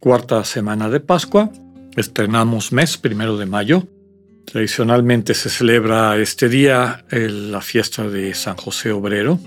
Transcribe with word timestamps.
cuarta 0.00 0.42
semana 0.44 0.88
de 0.88 0.98
Pascua. 0.98 1.50
Estrenamos 1.94 2.72
mes 2.72 2.96
primero 2.96 3.36
de 3.36 3.44
mayo. 3.44 3.86
Tradicionalmente 4.46 5.34
se 5.34 5.50
celebra 5.50 6.16
este 6.16 6.48
día 6.48 7.04
la 7.10 7.60
fiesta 7.60 8.08
de 8.08 8.34
San 8.34 8.56
José 8.56 8.92
Obrero, 8.92 9.38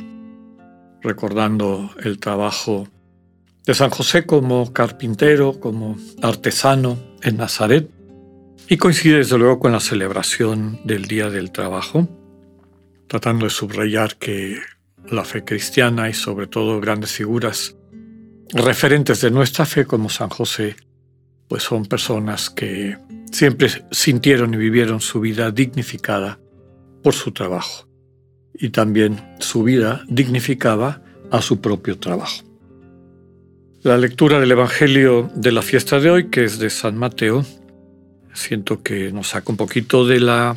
recordando 1.02 1.90
el 2.04 2.20
trabajo 2.20 2.88
de 3.66 3.73
San 3.73 3.90
José 3.90 4.26
como 4.26 4.72
carpintero, 4.72 5.59
como 5.59 5.98
artesano 6.22 7.00
en 7.23 7.38
Nazaret 7.38 7.90
y 8.70 8.78
coincide 8.78 9.17
desde 9.17 9.38
luego 9.40 9.59
con 9.59 9.72
la 9.72 9.80
celebración 9.80 10.80
del 10.86 11.06
Día 11.06 11.30
del 11.30 11.52
Trabajo, 11.52 12.08
tratando 13.08 13.45
de 13.45 13.50
subrayar 13.50 14.17
que 14.17 14.59
la 15.09 15.26
fe 15.26 15.44
cristiana 15.44 16.09
y 16.09 16.14
sobre 16.14 16.48
todo 16.48 16.80
grandes 16.80 17.12
figuras 17.12 17.76
referentes 18.54 19.22
de 19.22 19.32
nuestra 19.32 19.66
fe 19.66 19.86
como 19.86 20.10
San 20.10 20.30
José, 20.30 20.76
pues 21.48 21.64
son 21.64 21.86
personas 21.86 22.50
que 22.50 22.98
siempre 23.32 23.70
sintieron 23.92 24.54
y 24.54 24.58
vivieron 24.58 25.02
su 25.02 25.20
vida 25.20 25.52
dignificada 25.52 26.40
por 27.02 27.14
su 27.14 27.32
trabajo 27.32 27.88
y 28.54 28.70
también 28.70 29.36
su 29.40 29.64
vida 29.64 30.04
dignificaba 30.08 31.02
a 31.32 31.42
su 31.42 31.60
propio 31.60 31.98
trabajo. 31.98 32.44
La 33.82 33.98
lectura 33.98 34.40
del 34.40 34.52
Evangelio 34.52 35.30
de 35.36 35.52
la 35.52 35.62
fiesta 35.62 36.00
de 36.00 36.10
hoy, 36.10 36.30
que 36.30 36.45
es 36.45 36.60
de 36.60 36.70
San 36.70 36.95
Mateo, 36.95 37.44
siento 38.34 38.82
que 38.82 39.12
nos 39.12 39.30
saca 39.30 39.52
un 39.52 39.58
poquito 39.58 40.06
de 40.06 40.20
la 40.20 40.56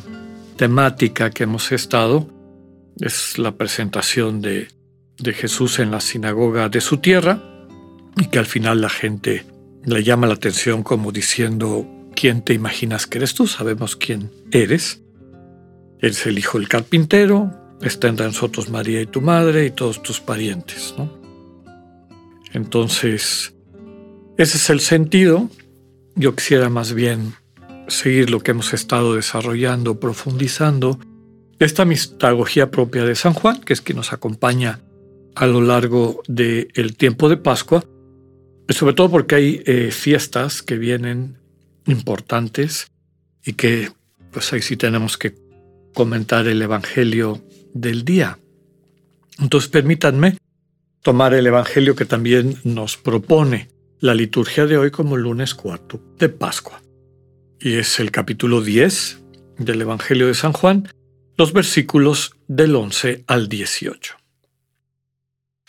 temática 0.55 1.31
que 1.31 1.43
hemos 1.43 1.71
estado. 1.71 2.29
Es 2.99 3.37
la 3.37 3.57
presentación 3.57 4.41
de, 4.41 4.69
de 5.17 5.33
Jesús 5.33 5.79
en 5.79 5.91
la 5.91 5.99
sinagoga 5.99 6.69
de 6.69 6.79
su 6.79 6.97
tierra 6.97 7.56
y 8.17 8.27
que 8.27 8.39
al 8.39 8.45
final 8.45 8.81
la 8.81 8.89
gente 8.89 9.45
le 9.83 10.03
llama 10.03 10.27
la 10.27 10.33
atención 10.33 10.83
como 10.83 11.11
diciendo, 11.11 11.87
¿quién 12.15 12.41
te 12.41 12.53
imaginas 12.53 13.07
que 13.07 13.19
eres 13.19 13.33
tú? 13.33 13.47
Sabemos 13.47 13.95
quién 13.95 14.31
eres. 14.51 15.01
Eres 15.99 16.25
el 16.25 16.37
hijo 16.37 16.59
del 16.59 16.67
carpintero, 16.67 17.51
está 17.81 18.07
entre 18.07 18.25
nosotros 18.25 18.69
María 18.69 19.01
y 19.01 19.07
tu 19.07 19.21
madre 19.21 19.65
y 19.65 19.71
todos 19.71 20.03
tus 20.03 20.19
parientes. 20.19 20.93
¿no? 20.97 21.11
Entonces, 22.53 23.53
ese 24.37 24.57
es 24.57 24.69
el 24.69 24.79
sentido. 24.79 25.49
Yo 26.15 26.35
quisiera 26.35 26.69
más 26.69 26.93
bien 26.93 27.33
seguir 27.87 28.29
lo 28.29 28.41
que 28.41 28.51
hemos 28.51 28.73
estado 28.73 29.15
desarrollando, 29.15 29.99
profundizando, 29.99 30.99
esta 31.59 31.85
mistagogía 31.85 32.69
propia 32.69 33.03
de 33.03 33.15
San 33.15 33.33
Juan, 33.33 33.61
que 33.61 33.73
es 33.73 33.81
quien 33.81 33.97
nos 33.97 34.13
acompaña 34.13 34.79
a 35.35 35.47
lo 35.47 35.61
largo 35.61 36.21
del 36.27 36.95
tiempo 36.97 37.29
de 37.29 37.37
Pascua, 37.37 37.83
sobre 38.73 38.93
todo 38.93 39.09
porque 39.09 39.35
hay 39.35 39.63
eh, 39.65 39.91
fiestas 39.91 40.61
que 40.61 40.77
vienen 40.77 41.37
importantes 41.85 42.91
y 43.45 43.53
que 43.53 43.91
pues 44.31 44.51
ahí 44.53 44.61
sí 44.61 44.77
tenemos 44.77 45.17
que 45.17 45.35
comentar 45.93 46.47
el 46.47 46.61
Evangelio 46.61 47.41
del 47.73 48.03
día. 48.03 48.39
Entonces 49.39 49.69
permítanme 49.69 50.37
tomar 51.01 51.33
el 51.33 51.47
Evangelio 51.47 51.95
que 51.95 52.05
también 52.05 52.57
nos 52.63 52.97
propone 52.97 53.69
la 53.99 54.13
liturgia 54.13 54.65
de 54.65 54.77
hoy 54.77 54.91
como 54.91 55.17
lunes 55.17 55.55
cuarto 55.55 56.01
de 56.19 56.29
Pascua 56.29 56.81
y 57.59 57.77
es 57.77 57.99
el 57.99 58.11
capítulo 58.11 58.61
10 58.61 59.19
del 59.57 59.81
Evangelio 59.81 60.27
de 60.27 60.35
San 60.35 60.53
Juan, 60.53 60.89
los 61.37 61.53
versículos 61.53 62.35
del 62.47 62.75
11 62.75 63.23
al 63.27 63.49
18. 63.49 64.15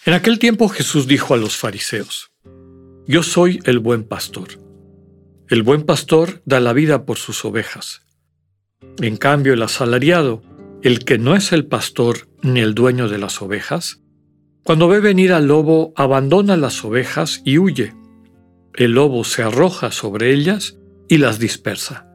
En 0.05 0.15
aquel 0.15 0.39
tiempo 0.39 0.69
Jesús 0.69 1.07
dijo 1.07 1.35
a 1.35 1.39
los 1.39 1.57
fariseos, 1.57 2.31
Yo 3.11 3.23
soy 3.23 3.61
el 3.65 3.79
buen 3.79 4.05
pastor. 4.05 4.49
El 5.49 5.63
buen 5.63 5.85
pastor 5.85 6.43
da 6.45 6.61
la 6.61 6.75
vida 6.75 7.07
por 7.07 7.17
sus 7.17 7.43
ovejas. 7.47 8.03
En 9.01 9.17
cambio, 9.17 9.55
el 9.55 9.63
asalariado, 9.63 10.43
el 10.83 11.07
que 11.07 11.17
no 11.17 11.35
es 11.35 11.53
el 11.53 11.65
pastor 11.65 12.29
ni 12.43 12.61
el 12.61 12.75
dueño 12.75 13.09
de 13.09 13.17
las 13.17 13.41
ovejas, 13.41 14.03
cuando 14.63 14.89
ve 14.89 15.01
venir 15.01 15.33
al 15.33 15.47
lobo, 15.47 15.95
abandona 15.97 16.59
las 16.59 16.85
ovejas 16.85 17.41
y 17.47 17.57
huye. 17.57 17.95
El 18.75 18.93
lobo 18.93 19.25
se 19.25 19.43
arroja 19.43 19.91
sobre 19.91 20.35
ellas 20.35 20.77
y 21.09 21.17
las 21.17 21.39
dispersa, 21.39 22.07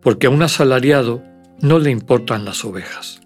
porque 0.00 0.28
a 0.28 0.30
un 0.30 0.42
asalariado 0.42 1.20
no 1.62 1.80
le 1.80 1.90
importan 1.90 2.44
las 2.44 2.64
ovejas. 2.64 3.20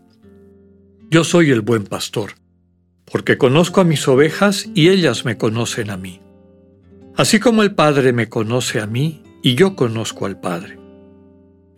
Yo 1.11 1.25
soy 1.25 1.51
el 1.51 1.61
buen 1.61 1.85
pastor, 1.85 2.37
porque 3.05 3.37
conozco 3.37 3.83
a 3.83 3.85
mis 3.85 4.09
ovejas 4.09 4.71
y 4.75 4.89
ellas 4.89 5.27
me 5.27 5.37
conocen 5.37 5.91
a 5.91 5.99
mí. 5.99 6.23
Así 7.17 7.41
como 7.41 7.63
el 7.63 7.75
Padre 7.75 8.13
me 8.13 8.29
conoce 8.29 8.81
a 8.81 8.87
mí 8.87 9.23
y 9.43 9.55
yo 9.55 9.77
conozco 9.77 10.25
al 10.25 10.41
Padre. 10.41 10.79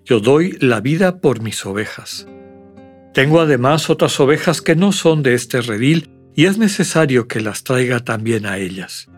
Yo 0.04 0.20
doy 0.20 0.56
la 0.60 0.80
vida 0.80 1.20
por 1.20 1.40
mis 1.40 1.64
ovejas. 1.66 2.26
Tengo 3.12 3.40
además 3.40 3.90
otras 3.90 4.18
ovejas 4.20 4.60
que 4.60 4.76
no 4.76 4.92
son 4.92 5.22
de 5.22 5.34
este 5.34 5.60
redil 5.60 6.10
y 6.36 6.46
es 6.46 6.58
necesario 6.58 7.26
que 7.26 7.40
las 7.40 7.64
traiga 7.64 8.00
también 8.00 8.46
a 8.46 8.58
ellas. 8.58 9.08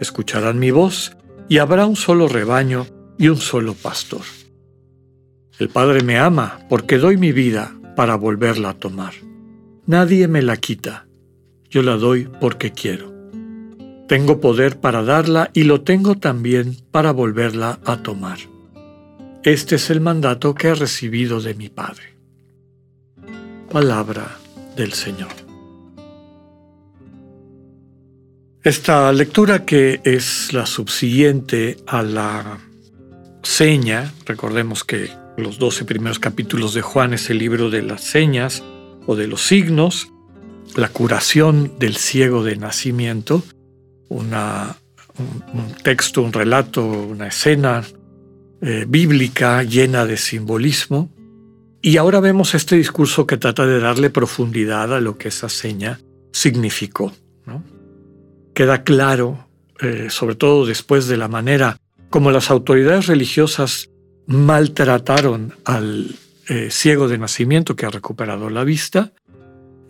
Escucharán 0.00 0.58
mi 0.58 0.70
voz 0.70 1.16
y 1.48 1.58
habrá 1.58 1.86
un 1.86 1.96
solo 1.96 2.28
rebaño 2.28 2.86
y 3.18 3.28
un 3.28 3.36
solo 3.36 3.74
pastor. 3.74 4.22
El 5.58 5.68
Padre 5.68 6.02
me 6.02 6.18
ama 6.18 6.60
porque 6.68 6.98
doy 6.98 7.16
mi 7.16 7.32
vida 7.32 7.72
para 7.96 8.16
volverla 8.16 8.70
a 8.70 8.74
tomar. 8.74 9.14
Nadie 9.86 10.28
me 10.28 10.42
la 10.42 10.56
quita, 10.56 11.06
yo 11.68 11.82
la 11.82 11.96
doy 11.96 12.28
porque 12.40 12.72
quiero. 12.72 13.11
Tengo 14.12 14.42
poder 14.42 14.78
para 14.78 15.02
darla 15.02 15.50
y 15.54 15.64
lo 15.64 15.80
tengo 15.80 16.16
también 16.16 16.76
para 16.90 17.12
volverla 17.12 17.80
a 17.86 18.02
tomar. 18.02 18.40
Este 19.42 19.76
es 19.76 19.88
el 19.88 20.02
mandato 20.02 20.54
que 20.54 20.68
he 20.68 20.74
recibido 20.74 21.40
de 21.40 21.54
mi 21.54 21.70
Padre. 21.70 22.14
Palabra 23.70 24.36
del 24.76 24.92
Señor. 24.92 25.30
Esta 28.62 29.10
lectura 29.14 29.64
que 29.64 30.02
es 30.04 30.52
la 30.52 30.66
subsiguiente 30.66 31.78
a 31.86 32.02
la 32.02 32.58
seña, 33.42 34.12
recordemos 34.26 34.84
que 34.84 35.08
los 35.38 35.58
doce 35.58 35.86
primeros 35.86 36.18
capítulos 36.18 36.74
de 36.74 36.82
Juan 36.82 37.14
es 37.14 37.30
el 37.30 37.38
libro 37.38 37.70
de 37.70 37.80
las 37.80 38.02
señas 38.02 38.62
o 39.06 39.16
de 39.16 39.26
los 39.26 39.40
signos, 39.40 40.12
la 40.76 40.88
curación 40.88 41.78
del 41.78 41.96
ciego 41.96 42.44
de 42.44 42.56
nacimiento, 42.56 43.42
un, 44.12 45.74
texto, 45.82 46.22
un 46.22 46.32
relato, 46.32 46.84
una 46.84 47.28
escena 47.28 47.84
eh, 48.60 48.84
bíblica 48.88 49.62
llena 49.62 50.04
de 50.04 50.16
simbolismo. 50.16 51.10
Y 51.80 51.96
ahora 51.96 52.20
vemos 52.20 52.54
este 52.54 52.76
discurso 52.76 53.26
que 53.26 53.36
trata 53.36 53.66
de 53.66 53.80
darle 53.80 54.10
profundidad 54.10 54.94
a 54.94 55.00
lo 55.00 55.18
que 55.18 55.28
esa 55.28 55.48
seña 55.48 55.98
significó. 56.32 57.12
Queda 58.54 58.84
claro, 58.84 59.48
eh, 59.80 60.08
sobre 60.10 60.34
todo 60.34 60.66
después 60.66 61.08
de 61.08 61.16
la 61.16 61.26
manera 61.26 61.78
como 62.10 62.30
las 62.30 62.50
autoridades 62.50 63.06
religiosas 63.06 63.88
maltrataron 64.26 65.54
al 65.64 66.14
eh, 66.48 66.68
ciego 66.70 67.08
de 67.08 67.16
nacimiento 67.16 67.74
que 67.74 67.86
ha 67.86 67.90
recuperado 67.90 68.50
la 68.50 68.64
vista, 68.64 69.12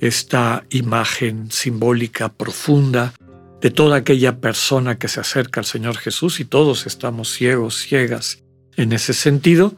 esta 0.01 0.65
imagen 0.71 1.51
simbólica 1.51 2.29
profunda 2.29 3.13
de 3.63 3.71
toda 3.71 3.97
aquella 3.97 4.41
persona 4.41 4.99
que 4.99 5.07
se 5.07 5.21
acerca 5.21 5.61
al 5.61 5.67
Señor 5.67 5.97
Jesús 5.97 6.41
y 6.41 6.45
todos 6.45 6.85
estamos 6.87 7.33
ciegos, 7.33 7.77
ciegas 7.77 8.43
en 8.77 8.93
ese 8.93 9.15
sentido, 9.15 9.77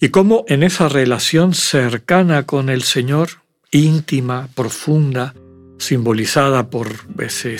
y 0.00 0.10
cómo 0.10 0.44
en 0.48 0.62
esa 0.62 0.88
relación 0.88 1.54
cercana 1.54 2.44
con 2.44 2.68
el 2.68 2.84
Señor, 2.84 3.30
íntima, 3.72 4.48
profunda, 4.54 5.34
simbolizada 5.78 6.70
por 6.70 6.88
ese, 7.18 7.56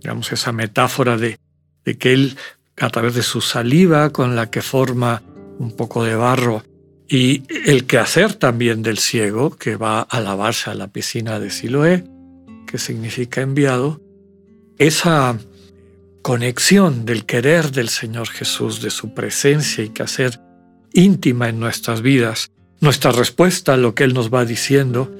digamos, 0.00 0.32
esa 0.32 0.50
metáfora 0.50 1.16
de, 1.16 1.38
de 1.84 1.96
que 1.96 2.12
Él 2.12 2.36
a 2.80 2.90
través 2.90 3.14
de 3.14 3.22
su 3.22 3.40
saliva 3.40 4.10
con 4.10 4.34
la 4.34 4.50
que 4.50 4.62
forma 4.62 5.22
un 5.58 5.76
poco 5.76 6.02
de 6.02 6.16
barro 6.16 6.64
y 7.08 7.44
el 7.66 7.86
quehacer 7.86 8.34
también 8.34 8.82
del 8.82 8.98
ciego 8.98 9.56
que 9.56 9.76
va 9.76 10.00
a 10.00 10.20
lavarse 10.20 10.70
a 10.70 10.74
la 10.74 10.88
piscina 10.88 11.38
de 11.38 11.50
Siloé, 11.50 12.04
que 12.66 12.78
significa 12.78 13.42
enviado, 13.42 14.00
esa 14.78 15.38
conexión 16.22 17.04
del 17.04 17.26
querer 17.26 17.72
del 17.72 17.88
Señor 17.88 18.28
Jesús, 18.28 18.80
de 18.80 18.90
su 18.90 19.12
presencia 19.12 19.84
y 19.84 19.88
que 19.88 20.02
hacer 20.02 20.40
íntima 20.92 21.48
en 21.48 21.58
nuestras 21.58 22.02
vidas, 22.02 22.50
nuestra 22.80 23.12
respuesta 23.12 23.74
a 23.74 23.76
lo 23.76 23.94
que 23.94 24.04
Él 24.04 24.14
nos 24.14 24.32
va 24.32 24.44
diciendo 24.44 25.12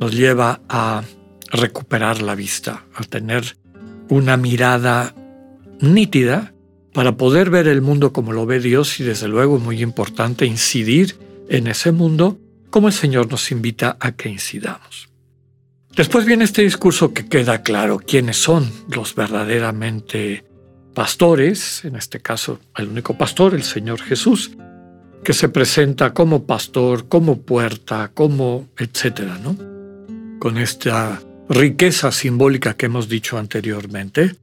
nos 0.00 0.12
lleva 0.12 0.60
a 0.68 1.02
recuperar 1.50 2.22
la 2.22 2.34
vista, 2.34 2.84
a 2.94 3.02
tener 3.04 3.56
una 4.08 4.36
mirada 4.36 5.14
nítida 5.80 6.52
para 6.92 7.16
poder 7.16 7.50
ver 7.50 7.68
el 7.68 7.80
mundo 7.80 8.12
como 8.12 8.32
lo 8.32 8.46
ve 8.46 8.60
Dios 8.60 9.00
y 9.00 9.04
desde 9.04 9.28
luego 9.28 9.58
muy 9.58 9.82
importante 9.82 10.46
incidir 10.46 11.16
en 11.48 11.66
ese 11.66 11.92
mundo 11.92 12.38
como 12.70 12.88
el 12.88 12.94
Señor 12.94 13.30
nos 13.30 13.50
invita 13.50 13.96
a 14.00 14.12
que 14.12 14.28
incidamos. 14.28 15.08
Después 15.96 16.24
viene 16.24 16.42
este 16.42 16.62
discurso 16.62 17.14
que 17.14 17.28
queda 17.28 17.62
claro 17.62 18.00
quiénes 18.04 18.36
son 18.36 18.68
los 18.88 19.14
verdaderamente 19.14 20.44
pastores, 20.92 21.84
en 21.84 21.94
este 21.94 22.20
caso 22.20 22.58
el 22.76 22.88
único 22.88 23.16
pastor, 23.16 23.54
el 23.54 23.62
Señor 23.62 24.00
Jesús, 24.00 24.50
que 25.22 25.32
se 25.32 25.48
presenta 25.48 26.12
como 26.12 26.46
pastor, 26.46 27.08
como 27.08 27.42
puerta, 27.42 28.10
como 28.12 28.68
etcétera, 28.76 29.38
¿no? 29.38 29.56
Con 30.40 30.58
esta 30.58 31.22
riqueza 31.48 32.10
simbólica 32.10 32.74
que 32.74 32.86
hemos 32.86 33.08
dicho 33.08 33.38
anteriormente. 33.38 34.34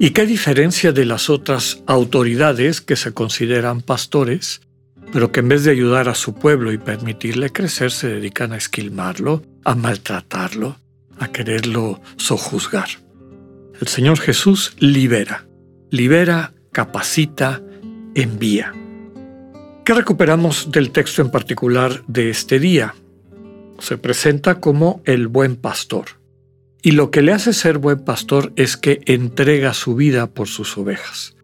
¿Y 0.00 0.10
qué 0.10 0.26
diferencia 0.26 0.90
de 0.90 1.04
las 1.04 1.30
otras 1.30 1.80
autoridades 1.86 2.80
que 2.80 2.96
se 2.96 3.12
consideran 3.12 3.82
pastores, 3.82 4.62
pero 5.12 5.30
que 5.30 5.40
en 5.40 5.48
vez 5.48 5.62
de 5.62 5.70
ayudar 5.70 6.08
a 6.08 6.16
su 6.16 6.34
pueblo 6.34 6.72
y 6.72 6.78
permitirle 6.78 7.50
crecer, 7.50 7.92
se 7.92 8.08
dedican 8.08 8.52
a 8.52 8.56
esquilmarlo, 8.56 9.44
a 9.64 9.76
maltratarlo, 9.76 10.76
a 11.18 11.28
quererlo 11.28 12.00
sojuzgar? 12.16 12.88
El 13.80 13.88
Señor 13.88 14.18
Jesús 14.18 14.74
libera, 14.78 15.46
libera, 15.90 16.52
capacita, 16.72 17.62
envía. 18.14 18.72
¿Qué 19.84 19.94
recuperamos 19.94 20.70
del 20.70 20.90
texto 20.90 21.22
en 21.22 21.30
particular 21.30 22.02
de 22.06 22.30
este 22.30 22.58
día? 22.58 22.94
Se 23.78 23.96
presenta 23.96 24.60
como 24.60 25.00
el 25.04 25.28
buen 25.28 25.56
pastor. 25.56 26.06
Y 26.82 26.92
lo 26.92 27.10
que 27.10 27.22
le 27.22 27.32
hace 27.32 27.52
ser 27.52 27.78
buen 27.78 28.04
pastor 28.04 28.52
es 28.56 28.76
que 28.76 29.00
entrega 29.06 29.74
su 29.74 29.94
vida 29.94 30.26
por 30.26 30.48
sus 30.48 30.76
ovejas. 30.76 31.36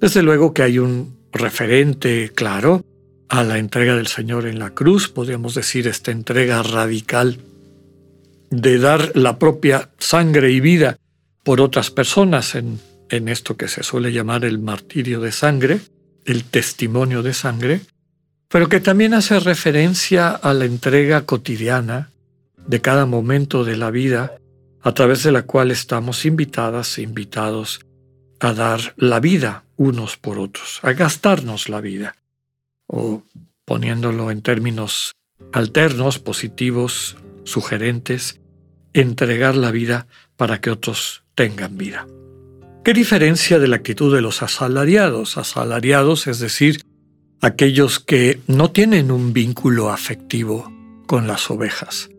Desde 0.00 0.22
luego 0.22 0.52
que 0.52 0.62
hay 0.62 0.78
un 0.78 1.16
referente 1.32 2.30
claro 2.34 2.84
a 3.28 3.42
la 3.42 3.58
entrega 3.58 3.96
del 3.96 4.06
Señor 4.06 4.46
en 4.46 4.58
la 4.58 4.70
cruz, 4.70 5.08
podríamos 5.08 5.54
decir 5.54 5.86
esta 5.88 6.10
entrega 6.10 6.62
radical 6.62 7.38
de 8.50 8.78
dar 8.78 9.12
la 9.16 9.38
propia 9.38 9.90
sangre 9.98 10.50
y 10.50 10.60
vida 10.60 10.98
por 11.42 11.60
otras 11.60 11.90
personas 11.90 12.54
en, 12.54 12.80
en 13.10 13.28
esto 13.28 13.56
que 13.56 13.68
se 13.68 13.82
suele 13.82 14.12
llamar 14.12 14.44
el 14.44 14.58
martirio 14.58 15.20
de 15.20 15.32
sangre, 15.32 15.80
el 16.24 16.44
testimonio 16.44 17.22
de 17.22 17.34
sangre, 17.34 17.80
pero 18.48 18.68
que 18.68 18.80
también 18.80 19.14
hace 19.14 19.40
referencia 19.40 20.30
a 20.30 20.54
la 20.54 20.64
entrega 20.64 21.26
cotidiana 21.26 22.10
de 22.66 22.80
cada 22.80 23.06
momento 23.06 23.64
de 23.64 23.76
la 23.76 23.90
vida 23.90 24.38
a 24.82 24.94
través 24.94 25.22
de 25.22 25.32
la 25.32 25.42
cual 25.42 25.70
estamos 25.70 26.24
invitadas 26.24 26.98
e 26.98 27.02
invitados 27.02 27.80
a 28.40 28.52
dar 28.52 28.94
la 28.96 29.20
vida 29.20 29.64
unos 29.76 30.16
por 30.16 30.38
otros, 30.38 30.80
a 30.82 30.92
gastarnos 30.92 31.68
la 31.68 31.80
vida, 31.80 32.16
o 32.86 33.22
poniéndolo 33.64 34.30
en 34.30 34.42
términos 34.42 35.12
alternos, 35.52 36.18
positivos, 36.18 37.16
sugerentes, 37.46 38.40
entregar 38.92 39.56
la 39.56 39.70
vida 39.70 40.06
para 40.36 40.60
que 40.60 40.70
otros 40.70 41.24
tengan 41.34 41.78
vida. 41.78 42.06
¿Qué 42.84 42.92
diferencia 42.92 43.58
de 43.58 43.68
la 43.68 43.76
actitud 43.76 44.14
de 44.14 44.20
los 44.20 44.42
asalariados? 44.42 45.38
Asalariados, 45.38 46.26
es 46.26 46.38
decir, 46.38 46.82
aquellos 47.40 48.00
que 48.00 48.40
no 48.46 48.70
tienen 48.70 49.10
un 49.10 49.32
vínculo 49.32 49.90
afectivo 49.90 50.70
con 51.06 51.26
las 51.26 51.50
ovejas. 51.50 52.10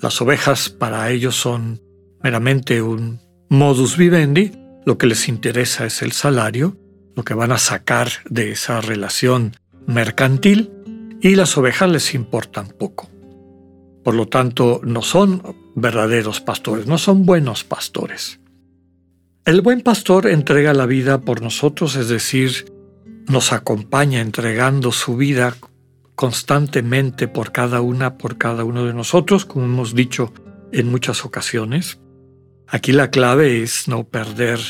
Las 0.00 0.20
ovejas 0.20 0.68
para 0.68 1.10
ellos 1.10 1.36
son 1.36 1.82
meramente 2.22 2.82
un 2.82 3.20
modus 3.48 3.96
vivendi, 3.96 4.52
lo 4.84 4.98
que 4.98 5.06
les 5.06 5.28
interesa 5.28 5.86
es 5.86 6.02
el 6.02 6.12
salario, 6.12 6.76
lo 7.14 7.24
que 7.24 7.34
van 7.34 7.52
a 7.52 7.58
sacar 7.58 8.08
de 8.28 8.52
esa 8.52 8.80
relación 8.80 9.56
mercantil, 9.86 10.70
y 11.20 11.34
las 11.34 11.56
ovejas 11.56 11.90
les 11.90 12.14
importan 12.14 12.68
poco. 12.68 13.10
Por 14.06 14.14
lo 14.14 14.28
tanto, 14.28 14.80
no 14.84 15.02
son 15.02 15.42
verdaderos 15.74 16.40
pastores, 16.40 16.86
no 16.86 16.96
son 16.96 17.26
buenos 17.26 17.64
pastores. 17.64 18.38
El 19.44 19.62
buen 19.62 19.80
pastor 19.80 20.28
entrega 20.28 20.72
la 20.74 20.86
vida 20.86 21.22
por 21.22 21.42
nosotros, 21.42 21.96
es 21.96 22.08
decir, 22.08 22.72
nos 23.26 23.52
acompaña 23.52 24.20
entregando 24.20 24.92
su 24.92 25.16
vida 25.16 25.56
constantemente 26.14 27.26
por 27.26 27.50
cada 27.50 27.80
una, 27.80 28.16
por 28.16 28.38
cada 28.38 28.62
uno 28.62 28.84
de 28.84 28.94
nosotros, 28.94 29.44
como 29.44 29.64
hemos 29.64 29.92
dicho 29.96 30.32
en 30.70 30.88
muchas 30.88 31.24
ocasiones. 31.24 31.98
Aquí 32.68 32.92
la 32.92 33.10
clave 33.10 33.60
es 33.64 33.88
no 33.88 34.04
perder 34.04 34.60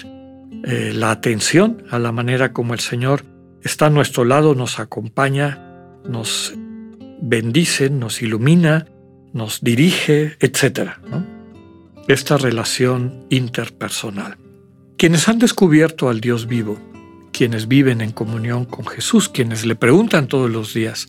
eh, 0.65 0.93
la 0.95 1.11
atención 1.11 1.85
a 1.91 1.99
la 1.99 2.11
manera 2.11 2.55
como 2.55 2.73
el 2.73 2.81
Señor 2.81 3.27
está 3.63 3.89
a 3.89 3.91
nuestro 3.91 4.25
lado, 4.25 4.55
nos 4.55 4.79
acompaña, 4.79 5.93
nos 6.09 6.55
bendice, 7.21 7.91
nos 7.91 8.23
ilumina, 8.23 8.87
nos 9.33 9.61
dirige, 9.61 10.37
etc. 10.41 10.91
Esta 12.09 12.37
relación 12.37 13.27
interpersonal. 13.31 14.39
Quienes 14.97 15.29
han 15.29 15.39
descubierto 15.39 16.09
al 16.09 16.21
Dios 16.21 16.47
vivo, 16.47 16.79
quienes 17.33 17.69
viven 17.69 18.01
en 18.01 18.13
comunión 18.13 18.65
con 18.65 18.87
Jesús, 18.87 19.29
quienes 19.29 19.67
le 19.67 19.77
preguntan 19.77 20.27
todos 20.27 20.51
los 20.51 20.73
días, 20.73 21.09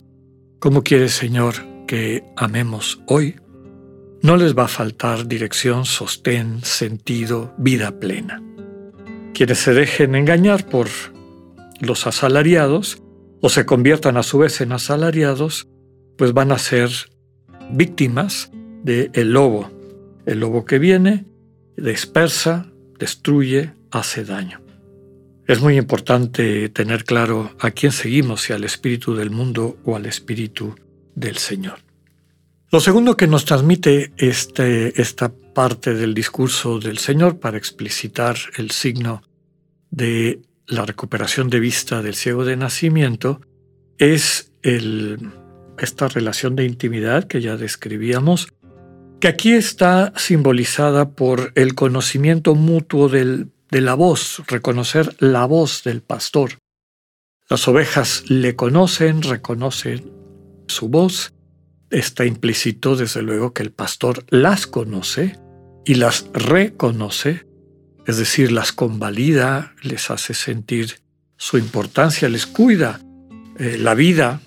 ¿cómo 0.58 0.82
quiere 0.82 1.08
Señor 1.08 1.54
que 1.86 2.22
amemos 2.36 3.00
hoy? 3.06 3.36
No 4.20 4.36
les 4.36 4.56
va 4.56 4.64
a 4.64 4.68
faltar 4.68 5.26
dirección, 5.26 5.86
sostén, 5.86 6.62
sentido, 6.64 7.54
vida 7.56 7.98
plena. 7.98 8.42
Quienes 9.32 9.58
se 9.58 9.72
dejen 9.72 10.16
engañar 10.16 10.68
por 10.68 10.88
los 11.80 12.06
asalariados 12.06 13.00
o 13.40 13.48
se 13.48 13.64
conviertan 13.64 14.16
a 14.16 14.22
su 14.22 14.38
vez 14.38 14.60
en 14.60 14.72
asalariados, 14.72 15.68
pues 16.16 16.32
van 16.32 16.52
a 16.52 16.58
ser 16.58 16.90
víctimas 17.70 18.50
del 18.82 19.10
el 19.14 19.32
lobo, 19.32 19.70
el 20.26 20.40
lobo 20.40 20.64
que 20.64 20.78
viene, 20.78 21.26
dispersa, 21.76 22.66
destruye, 22.98 23.72
hace 23.90 24.24
daño. 24.24 24.60
Es 25.46 25.60
muy 25.60 25.78
importante 25.78 26.68
tener 26.68 27.04
claro 27.04 27.52
a 27.58 27.70
quién 27.70 27.92
seguimos, 27.92 28.42
si 28.42 28.52
al 28.52 28.64
espíritu 28.64 29.14
del 29.14 29.30
mundo 29.30 29.78
o 29.84 29.96
al 29.96 30.06
espíritu 30.06 30.74
del 31.14 31.38
Señor. 31.38 31.78
Lo 32.70 32.80
segundo 32.80 33.16
que 33.16 33.26
nos 33.26 33.46
transmite 33.46 34.12
este, 34.18 35.00
esta 35.00 35.32
parte 35.54 35.94
del 35.94 36.12
discurso 36.12 36.78
del 36.78 36.98
Señor 36.98 37.40
para 37.40 37.56
explicitar 37.56 38.36
el 38.58 38.70
signo 38.72 39.22
de 39.90 40.42
la 40.66 40.84
recuperación 40.84 41.48
de 41.48 41.60
vista 41.60 42.02
del 42.02 42.14
ciego 42.14 42.44
de 42.44 42.56
nacimiento 42.56 43.40
es 43.96 44.52
el, 44.62 45.30
esta 45.78 46.08
relación 46.08 46.56
de 46.56 46.64
intimidad 46.64 47.24
que 47.24 47.40
ya 47.40 47.56
describíamos, 47.56 48.48
que 49.20 49.28
aquí 49.28 49.52
está 49.52 50.12
simbolizada 50.16 51.10
por 51.10 51.52
el 51.54 51.74
conocimiento 51.74 52.54
mutuo 52.54 53.08
del 53.08 53.50
de 53.70 53.80
la 53.80 53.94
voz, 53.94 54.42
reconocer 54.46 55.14
la 55.18 55.44
voz 55.44 55.82
del 55.84 56.00
pastor. 56.02 56.58
Las 57.48 57.68
ovejas 57.68 58.24
le 58.28 58.56
conocen, 58.56 59.22
reconocen 59.22 60.12
su 60.68 60.88
voz. 60.88 61.32
Está 61.90 62.24
implícito, 62.24 62.96
desde 62.96 63.22
luego, 63.22 63.52
que 63.52 63.62
el 63.62 63.72
pastor 63.72 64.24
las 64.28 64.66
conoce 64.66 65.38
y 65.84 65.94
las 65.94 66.26
reconoce, 66.32 67.46
es 68.06 68.18
decir, 68.18 68.52
las 68.52 68.72
convalida, 68.72 69.74
les 69.82 70.10
hace 70.10 70.34
sentir 70.34 71.00
su 71.36 71.56
importancia, 71.56 72.28
les 72.28 72.46
cuida 72.46 73.00
eh, 73.58 73.78
la 73.78 73.94
vida, 73.94 74.40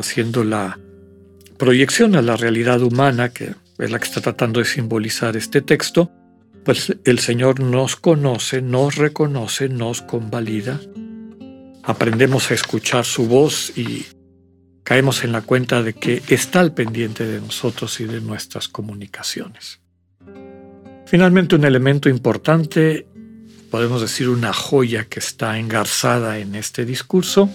haciendo 0.00 0.44
la 0.44 0.78
proyección 1.58 2.16
a 2.16 2.22
la 2.22 2.36
realidad 2.36 2.82
humana, 2.82 3.30
que 3.30 3.54
es 3.78 3.90
la 3.90 3.98
que 3.98 4.04
está 4.04 4.20
tratando 4.20 4.60
de 4.60 4.66
simbolizar 4.66 5.36
este 5.36 5.62
texto, 5.62 6.10
pues 6.64 6.96
el 7.04 7.18
Señor 7.18 7.60
nos 7.60 7.96
conoce, 7.96 8.62
nos 8.62 8.96
reconoce, 8.96 9.68
nos 9.68 10.02
convalida. 10.02 10.80
Aprendemos 11.82 12.50
a 12.50 12.54
escuchar 12.54 13.04
su 13.04 13.26
voz 13.26 13.76
y 13.76 14.06
caemos 14.84 15.24
en 15.24 15.32
la 15.32 15.42
cuenta 15.42 15.82
de 15.82 15.94
que 15.94 16.22
está 16.28 16.60
al 16.60 16.74
pendiente 16.74 17.26
de 17.26 17.40
nosotros 17.40 18.00
y 18.00 18.04
de 18.04 18.20
nuestras 18.20 18.68
comunicaciones. 18.68 19.80
Finalmente, 21.06 21.56
un 21.56 21.64
elemento 21.64 22.08
importante, 22.08 23.06
podemos 23.70 24.00
decir 24.00 24.28
una 24.28 24.52
joya 24.52 25.04
que 25.04 25.18
está 25.18 25.58
engarzada 25.58 26.38
en 26.38 26.54
este 26.54 26.84
discurso, 26.84 27.50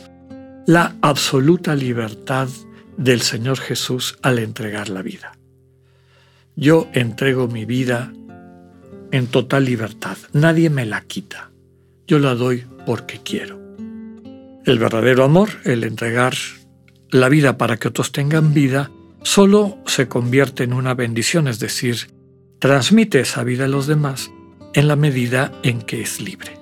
la 0.67 0.97
absoluta 1.01 1.75
libertad 1.75 2.49
del 2.97 3.21
Señor 3.21 3.57
Jesús 3.57 4.19
al 4.21 4.37
entregar 4.37 4.89
la 4.89 5.01
vida. 5.01 5.31
Yo 6.57 6.89
entrego 6.91 7.47
mi 7.47 7.63
vida 7.63 8.11
en 9.11 9.27
total 9.27 9.63
libertad. 9.63 10.17
Nadie 10.33 10.69
me 10.69 10.85
la 10.85 11.01
quita. 11.01 11.51
yo 12.05 12.19
la 12.19 12.35
doy 12.35 12.65
porque 12.85 13.21
quiero. 13.23 13.57
El 14.65 14.77
verdadero 14.77 15.23
amor, 15.23 15.49
el 15.63 15.85
entregar 15.85 16.33
la 17.11 17.29
vida 17.29 17.57
para 17.57 17.77
que 17.77 17.87
otros 17.87 18.11
tengan 18.11 18.53
vida, 18.53 18.91
solo 19.23 19.77
se 19.85 20.09
convierte 20.09 20.65
en 20.65 20.73
una 20.73 20.93
bendición, 20.93 21.47
es 21.47 21.59
decir, 21.59 22.11
transmite 22.59 23.21
esa 23.21 23.45
vida 23.45 23.65
a 23.65 23.69
los 23.69 23.87
demás 23.87 24.31
en 24.73 24.89
la 24.89 24.97
medida 24.97 25.53
en 25.63 25.81
que 25.81 26.01
es 26.01 26.19
libre. 26.19 26.59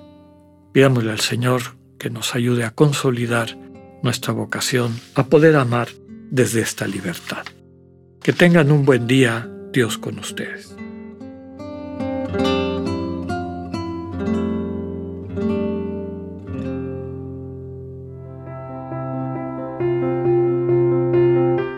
Pidámosle 0.72 1.10
al 1.10 1.20
Señor 1.20 1.62
que 1.98 2.10
nos 2.10 2.36
ayude 2.36 2.64
a 2.64 2.70
consolidar 2.70 3.65
nuestra 4.06 4.32
vocación 4.32 4.94
a 5.16 5.24
poder 5.24 5.56
amar 5.56 5.88
desde 6.30 6.60
esta 6.60 6.86
libertad. 6.86 7.44
Que 8.22 8.32
tengan 8.32 8.70
un 8.70 8.84
buen 8.84 9.08
día, 9.08 9.50
Dios 9.72 9.98
con 9.98 10.20
ustedes. 10.20 10.76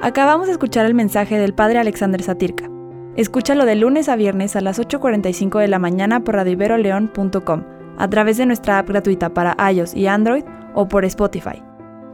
Acabamos 0.03 0.49
de 0.49 0.53
escuchar 0.53 0.85
el 0.85 0.93
mensaje 0.93 1.39
del 1.39 1.55
Padre 1.55 1.79
Alexander 1.79 2.23
Satirka. 2.23 2.69
Escúchalo 3.17 3.65
de 3.65 3.75
lunes 3.75 4.11
a 4.11 4.17
viernes 4.17 4.55
a 4.55 4.61
las 4.61 4.79
8.45 4.79 5.61
de 5.61 5.69
la 5.69 5.79
mañana 5.79 6.25
por 6.25 6.35
radioiberoleón.com, 6.35 7.65
a 7.97 8.11
través 8.11 8.37
de 8.37 8.45
nuestra 8.45 8.79
app 8.79 8.89
gratuita 8.89 9.33
para 9.33 9.57
iOS 9.73 9.95
y 9.95 10.07
Android 10.07 10.45
o 10.75 10.89
por 10.89 11.07
Spotify. 11.07 11.68